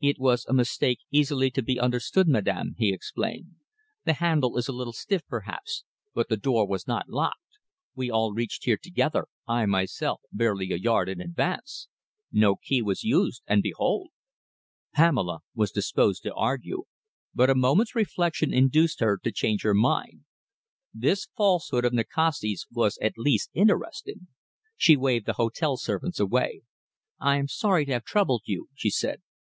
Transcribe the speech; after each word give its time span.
"It 0.00 0.20
was 0.20 0.44
a 0.46 0.54
mistake 0.54 1.00
easily 1.10 1.50
to 1.50 1.60
be 1.60 1.80
understood, 1.80 2.28
madam," 2.28 2.76
he 2.78 2.92
explained. 2.92 3.56
"The 4.04 4.12
handle 4.12 4.56
is 4.56 4.68
a 4.68 4.72
little 4.72 4.92
stiff, 4.92 5.26
perhaps, 5.26 5.82
but 6.14 6.28
the 6.28 6.36
door 6.36 6.64
was 6.68 6.86
not 6.86 7.08
locked. 7.08 7.58
We 7.96 8.08
all 8.08 8.32
reached 8.32 8.66
here 8.66 8.76
together, 8.80 9.26
I 9.48 9.66
myself 9.66 10.20
barely 10.32 10.70
a 10.70 10.76
yard 10.76 11.08
in 11.08 11.20
advance. 11.20 11.88
No 12.30 12.54
key 12.54 12.82
was 12.82 13.02
used 13.02 13.42
and 13.48 13.64
behold!" 13.64 14.12
Pamela 14.92 15.40
was 15.56 15.72
disposed 15.72 16.22
to 16.22 16.34
argue, 16.34 16.84
but 17.34 17.50
a 17.50 17.56
moment's 17.56 17.96
reflection 17.96 18.54
induced 18.54 19.00
her 19.00 19.18
to 19.24 19.32
change 19.32 19.64
her 19.64 19.74
mind. 19.74 20.20
This 20.94 21.26
falsehood 21.36 21.84
of 21.84 21.92
Nikasti's 21.94 22.64
was 22.70 22.96
at 22.98 23.18
least 23.18 23.50
interesting. 23.54 24.28
She 24.76 24.96
waved 24.96 25.26
the 25.26 25.32
hotel 25.32 25.76
servants 25.76 26.20
away. 26.20 26.62
"I 27.18 27.38
am 27.38 27.48
sorry 27.48 27.84
to 27.86 27.92
have 27.94 28.04
troubled 28.04 28.42
you," 28.44 28.68
she 28.72 28.90
said. 28.90 29.20